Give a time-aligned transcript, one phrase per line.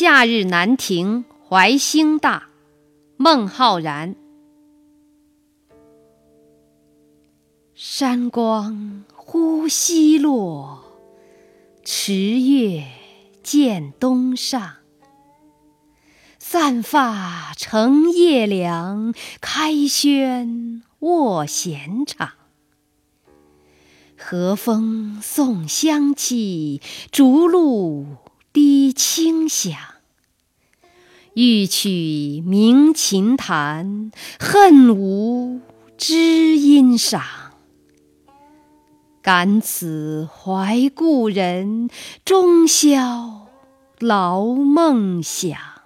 [0.00, 2.50] 夏日南亭怀兴大，
[3.16, 4.14] 孟浩然。
[7.74, 10.84] 山光忽西落，
[11.82, 12.84] 池月
[13.42, 14.74] 渐东上。
[16.38, 22.34] 散发成夜凉，开轩卧闲场。
[24.16, 26.80] 和风送香气，
[27.10, 28.06] 竹露
[28.52, 29.76] 低清响。
[31.34, 35.60] 欲取鸣琴弹，恨无
[35.96, 37.22] 知音赏。
[39.22, 41.90] 感此怀故人，
[42.24, 43.46] 终宵
[44.00, 45.77] 劳梦想。